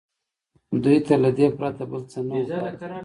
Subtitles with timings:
[0.83, 2.87] دوی ته له دې پرته بل څه نه وو پاتې